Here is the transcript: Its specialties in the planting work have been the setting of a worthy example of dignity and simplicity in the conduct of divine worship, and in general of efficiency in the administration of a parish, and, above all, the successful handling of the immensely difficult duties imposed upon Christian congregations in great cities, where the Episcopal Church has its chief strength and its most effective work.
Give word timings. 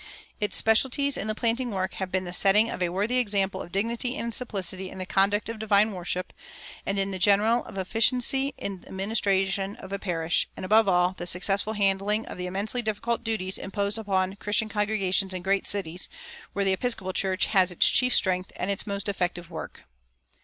Its 0.39 0.57
specialties 0.57 1.15
in 1.15 1.27
the 1.27 1.35
planting 1.35 1.69
work 1.69 1.93
have 1.93 2.11
been 2.11 2.23
the 2.23 2.33
setting 2.33 2.71
of 2.71 2.81
a 2.81 2.89
worthy 2.89 3.19
example 3.19 3.61
of 3.61 3.71
dignity 3.71 4.17
and 4.17 4.33
simplicity 4.33 4.89
in 4.89 4.97
the 4.97 5.05
conduct 5.05 5.47
of 5.47 5.59
divine 5.59 5.91
worship, 5.91 6.33
and 6.87 6.97
in 6.97 7.19
general 7.19 7.63
of 7.65 7.77
efficiency 7.77 8.51
in 8.57 8.81
the 8.81 8.87
administration 8.87 9.75
of 9.75 9.93
a 9.93 9.99
parish, 9.99 10.49
and, 10.57 10.65
above 10.65 10.87
all, 10.87 11.11
the 11.15 11.27
successful 11.27 11.73
handling 11.73 12.25
of 12.25 12.39
the 12.39 12.47
immensely 12.47 12.81
difficult 12.81 13.23
duties 13.23 13.59
imposed 13.59 13.99
upon 13.99 14.35
Christian 14.37 14.69
congregations 14.69 15.35
in 15.35 15.43
great 15.43 15.67
cities, 15.67 16.09
where 16.53 16.65
the 16.65 16.73
Episcopal 16.73 17.13
Church 17.13 17.45
has 17.45 17.71
its 17.71 17.87
chief 17.87 18.15
strength 18.15 18.51
and 18.55 18.71
its 18.71 18.87
most 18.87 19.07
effective 19.07 19.51
work. 19.51 19.81